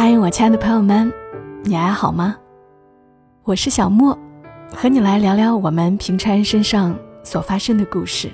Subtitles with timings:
[0.00, 1.12] 嗨，我亲爱的朋友们，
[1.64, 2.38] 你还好吗？
[3.42, 4.16] 我是小莫，
[4.72, 8.30] 和你来聊聊我们平常人身上所发生的故事。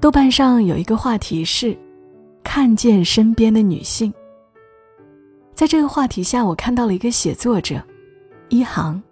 [0.00, 1.76] 豆瓣上有一个话题是
[2.42, 4.10] “看见身边的女性”。
[5.52, 7.78] 在这个话题下，我看到了一个写作者
[8.48, 9.02] 一航，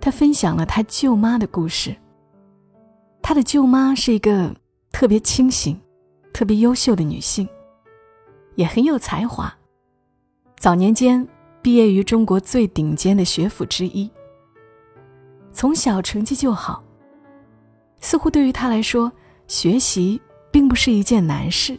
[0.00, 1.92] 他分享了他舅妈的故事。
[3.20, 4.54] 他的舅妈是一个
[4.92, 5.76] 特别清醒、
[6.32, 7.48] 特别优秀的女性，
[8.54, 9.52] 也很有才华。
[10.66, 11.24] 早年间
[11.62, 14.10] 毕业于中国最顶尖的学府之一，
[15.52, 16.82] 从小成绩就好。
[18.00, 19.12] 似乎对于他来说，
[19.46, 20.20] 学习
[20.50, 21.78] 并不是一件难事。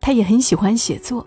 [0.00, 1.26] 他也很喜欢写作，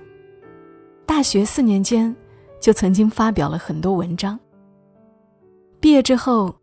[1.05, 2.15] 大学四年间
[2.57, 4.39] 就曾经发表了很多文章。
[5.81, 6.55] 毕业之后，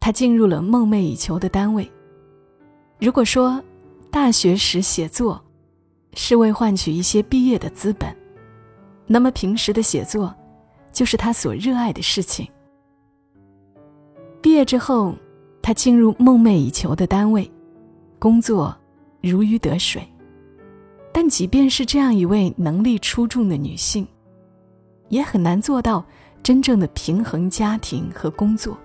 [0.00, 1.88] 他进入了梦寐以求的单位。
[2.98, 3.62] 如果说
[4.10, 5.40] 大学时写作
[6.14, 8.12] 是为换取一些毕业的资本，
[9.06, 10.34] 那么平时的写作，
[10.90, 12.48] 就是他所热爱的事情。
[14.40, 15.14] 毕业之后，
[15.60, 17.50] 他进入梦寐以求的单位，
[18.18, 18.74] 工作
[19.20, 20.02] 如鱼得水。
[21.12, 24.06] 但即便是这样一位能力出众的女性，
[25.10, 26.04] 也很难做到
[26.42, 28.76] 真正的平衡家庭和工作。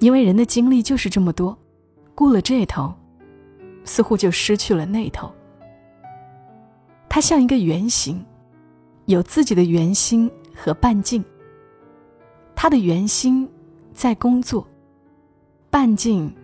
[0.00, 1.56] 因为人的精力就是这么多，
[2.14, 2.92] 顾了这头，
[3.84, 5.30] 似乎就失去了那头。
[7.08, 8.24] 她像一个圆形。
[9.06, 11.24] 有自己的圆心和半径。
[12.54, 13.48] 他的圆心
[13.92, 14.66] 在工作，
[15.70, 16.34] 半径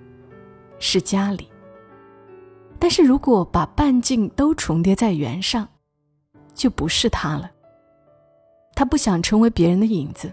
[0.79, 1.49] 是家里。
[2.79, 5.69] 但是如果把半径都重叠在圆上，
[6.53, 7.51] 就不是他了。
[8.75, 10.33] 他不想成为别人的影子，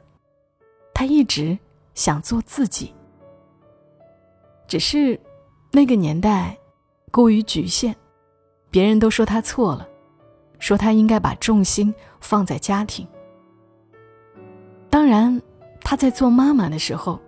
[0.93, 1.57] 他一直
[1.93, 2.93] 想做自己。
[4.67, 5.19] 只是
[5.71, 6.57] 那个年代
[7.11, 7.95] 过于局限，
[8.69, 9.87] 别人都说他错了。
[10.59, 13.07] 说他应该把重心放在家庭。
[14.89, 15.41] 当然，
[15.81, 17.19] 他在做妈妈的时候，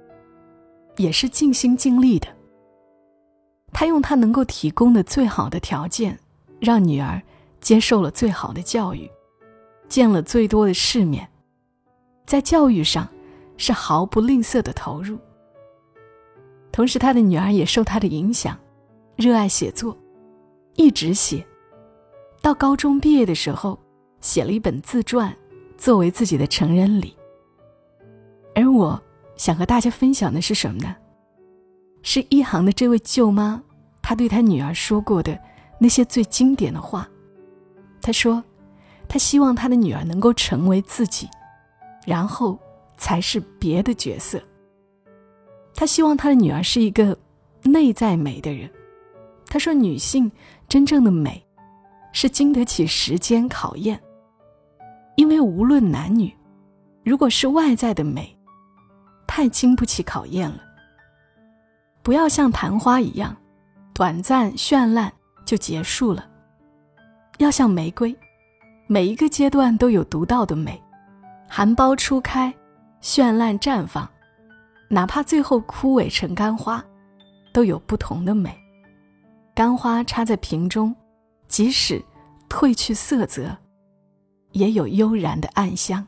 [0.97, 2.27] 也是尽心尽力的。
[3.73, 6.19] 他用他能够提供的最好的条件，
[6.59, 7.21] 让女儿
[7.61, 9.09] 接受了最好的教育，
[9.87, 11.27] 见了最多的世面，
[12.25, 13.07] 在教育上
[13.57, 15.17] 是毫不吝啬的投入。
[16.71, 18.57] 同时，他的女儿也受他的影响，
[19.15, 19.97] 热爱写作，
[20.75, 21.45] 一直写。
[22.41, 23.77] 到高中毕业的时候，
[24.19, 25.31] 写了一本自传，
[25.77, 27.15] 作为自己的成人礼。
[28.55, 28.99] 而我
[29.35, 30.95] 想和大家分享的是什么呢？
[32.01, 33.61] 是一行的这位舅妈，
[34.01, 35.39] 她对她女儿说过的
[35.79, 37.07] 那些最经典的话。
[38.01, 38.43] 她说
[39.07, 41.29] ：“她希望她的女儿能够成为自己，
[42.07, 42.57] 然后
[42.97, 44.41] 才是别的角色。
[45.75, 47.15] 她希望她的女儿是一个
[47.61, 48.67] 内在美的人。”
[49.45, 50.31] 她说：“女性
[50.67, 51.45] 真正的美。”
[52.13, 53.99] 是经得起时间考验，
[55.15, 56.33] 因为无论男女，
[57.03, 58.37] 如果是外在的美，
[59.25, 60.61] 太经不起考验了。
[62.03, 63.35] 不要像昙花一样，
[63.93, 65.11] 短暂绚烂
[65.45, 66.27] 就结束了。
[67.37, 68.15] 要像玫瑰，
[68.87, 70.81] 每一个阶段都有独到的美，
[71.47, 72.53] 含苞初开，
[73.01, 74.07] 绚烂绽放，
[74.89, 76.83] 哪怕最后枯萎成干花，
[77.53, 78.55] 都有不同的美。
[79.55, 80.95] 干花插在瓶中。
[81.51, 82.01] 即使
[82.47, 83.57] 褪去色泽，
[84.53, 86.07] 也有悠然的暗香。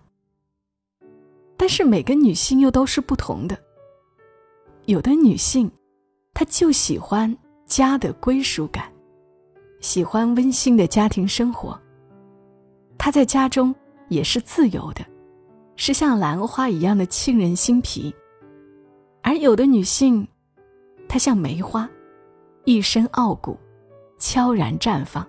[1.58, 3.58] 但是每个女性又都是不同的。
[4.86, 5.70] 有的女性，
[6.34, 8.90] 她就喜欢家的归属感，
[9.82, 11.78] 喜欢温馨的家庭生活。
[12.98, 13.76] 她在家中
[14.08, 15.06] 也是自由的，
[15.76, 18.16] 是像兰花一样的沁人心脾。
[19.22, 20.26] 而有的女性，
[21.10, 21.90] 她像梅花，
[22.64, 23.58] 一身傲骨，
[24.18, 25.28] 悄然绽放。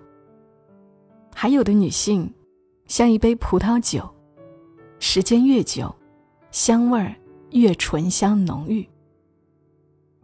[1.37, 2.33] 还有的女性，
[2.87, 4.09] 像一杯葡萄酒，
[4.99, 5.93] 时间越久，
[6.49, 7.13] 香味儿
[7.51, 8.87] 越醇香浓郁。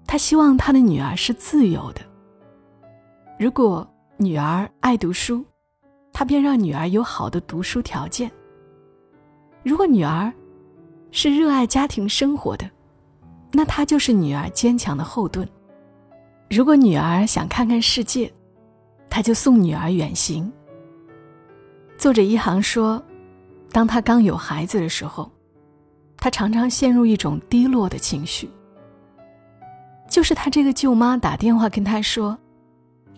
[0.07, 1.99] 她希望她的女儿是自由的。
[3.37, 3.85] 如果
[4.15, 5.43] 女儿爱读书，
[6.13, 8.29] 她便让女儿有好的读书条件；
[9.63, 10.31] 如果女儿
[11.11, 12.65] 是热爱家庭生活的，
[13.51, 15.45] 那她就是女儿坚强的后盾；
[16.49, 18.31] 如果女儿想看看世界，
[19.09, 20.49] 她就送女儿远行。
[22.01, 22.99] 作者一行说，
[23.71, 25.31] 当他刚有孩子的时候，
[26.17, 28.49] 他常常陷入一种低落的情绪。
[30.09, 32.35] 就是他这个舅妈打电话跟他说：“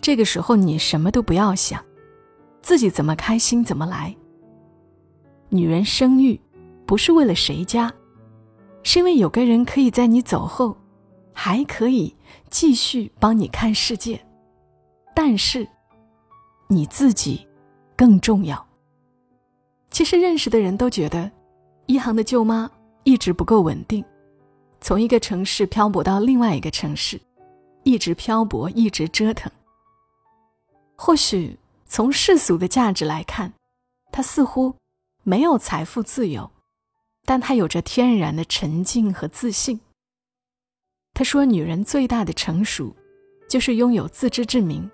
[0.02, 1.82] 这个时候你什么都不要想，
[2.60, 4.14] 自己怎么开心怎么来。
[5.48, 6.38] 女人生育，
[6.84, 7.90] 不是为了谁家，
[8.82, 10.76] 是因为有个人可以在你走后，
[11.32, 12.14] 还可以
[12.50, 14.20] 继续帮你看世界。
[15.14, 15.66] 但是，
[16.68, 17.48] 你自己
[17.96, 18.62] 更重要。”
[19.94, 21.30] 其实认识的人都觉得，
[21.86, 22.68] 一航的舅妈
[23.04, 24.04] 一直不够稳定，
[24.80, 27.20] 从一个城市漂泊到另外一个城市，
[27.84, 29.48] 一直漂泊，一直折腾。
[30.96, 31.56] 或许
[31.86, 33.52] 从世俗的价值来看，
[34.10, 34.74] 他似乎
[35.22, 36.50] 没有财富自由，
[37.24, 39.78] 但他有着天然的沉静和自信。
[41.12, 42.92] 他说：“女人最大的成熟，
[43.48, 44.90] 就是拥有自知之明，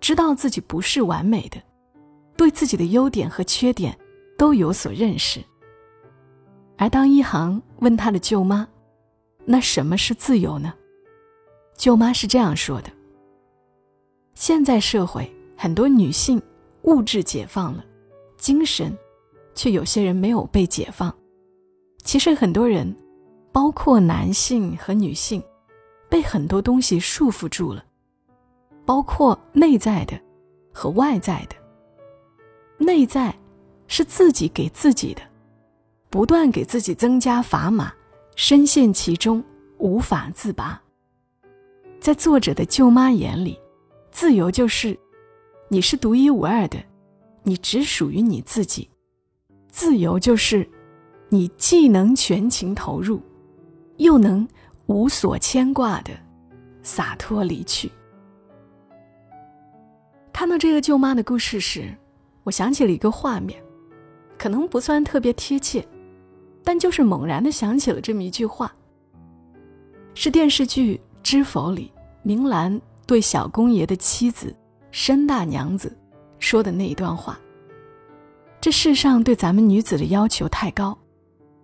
[0.00, 1.62] 知道自己不是完美的，
[2.40, 3.94] 对自己的优点和缺点
[4.38, 5.44] 都有所认识。”
[6.78, 8.66] 而当一航问他的舅妈
[9.44, 10.72] ：“那什么是自由呢？”
[11.76, 12.90] 舅妈是这样说的。
[14.34, 16.40] 现在社会很多女性
[16.84, 17.84] 物质解放了，
[18.38, 18.96] 精神
[19.54, 21.14] 却有些人没有被解放。
[22.02, 22.96] 其实很多人，
[23.52, 25.42] 包括男性和女性，
[26.08, 27.84] 被很多东西束缚住了，
[28.86, 30.18] 包括内在的
[30.72, 31.59] 和外在的。
[32.80, 33.32] 内在
[33.86, 35.20] 是自己给自己的，
[36.08, 37.92] 不断给自己增加砝码，
[38.34, 39.44] 深陷其中
[39.78, 40.80] 无法自拔。
[42.00, 43.56] 在作者的舅妈眼里。
[44.12, 44.98] 自由就是，
[45.68, 46.76] 你是独一无二的，
[47.44, 48.90] 你只属于你自己。
[49.68, 50.68] 自由就是，
[51.28, 53.22] 你既能全情投入，
[53.98, 54.46] 又能
[54.86, 56.10] 无所牵挂的
[56.82, 57.90] 洒脱离去。
[60.32, 61.96] 看到这个舅妈的故事时，
[62.44, 63.62] 我想起了一个画面，
[64.38, 65.86] 可能不算特别贴切，
[66.64, 68.72] 但就是猛然的想起了这么一句话，
[70.14, 71.92] 是电视剧《知否》里
[72.22, 72.80] 明兰。
[73.06, 74.54] 对小公爷的妻子
[74.92, 75.98] 申大娘子
[76.38, 77.36] 说的那一段话。
[78.60, 80.96] 这世上对咱们女子的要求太高，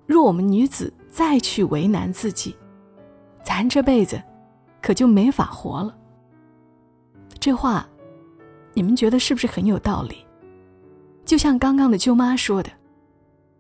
[0.07, 2.57] 若我们女子再去为难自己，
[3.45, 4.21] 咱这辈子
[4.83, 5.97] 可就没法活了。
[7.39, 7.89] 这话，
[8.75, 10.26] 你们觉得是不是很有道理？
[11.27, 12.71] 就像刚刚的舅妈说的，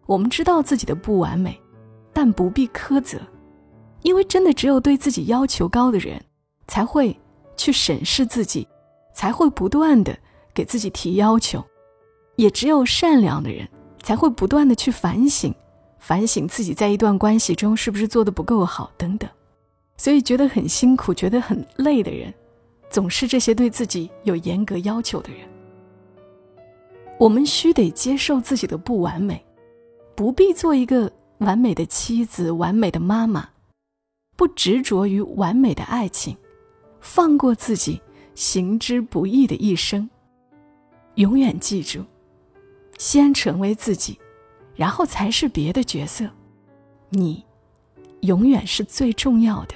[0.06, 1.60] 我们知道自己的不完美，
[2.14, 3.18] 但不必苛责，
[4.00, 6.18] 因为真的只有对自己要求高的人，
[6.66, 7.14] 才会。
[7.58, 8.68] 去审视自己，
[9.14, 10.14] 才会不断的
[10.52, 11.58] 给自己提要求；
[12.36, 13.66] 也只有善良的人，
[14.02, 15.54] 才会不断的去反省，
[15.98, 19.26] 反省自己在一段关系中是不是做的不够好等等。
[19.96, 22.30] 所以觉得很辛苦、觉得很累的人，
[22.90, 25.48] 总是这些对自己有严格要求的人。
[27.18, 29.44] 我们需得接受自己的不完美，
[30.14, 33.48] 不必做一个完美的妻子、完美的妈妈，
[34.36, 36.36] 不执着于完美的爱情。
[37.00, 38.02] 放过自己
[38.34, 40.10] 行之不易的一生，
[41.14, 42.04] 永远记住，
[42.98, 44.18] 先成为自己，
[44.74, 46.28] 然后才是别的角色。
[47.08, 47.44] 你，
[48.22, 49.74] 永远是最重要的。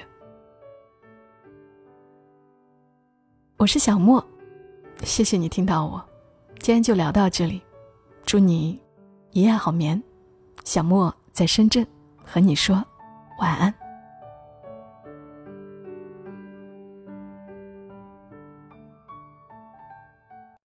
[3.55, 4.23] 我是小莫，
[5.03, 6.03] 谢谢你听到我，
[6.61, 7.59] 今天就聊到这里，
[8.23, 8.79] 祝你
[9.31, 10.01] 一夜好眠。
[10.63, 11.85] 小莫在深圳，
[12.23, 12.85] 和你说
[13.39, 13.73] 晚安。